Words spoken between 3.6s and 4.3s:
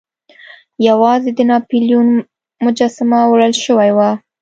شوې وه.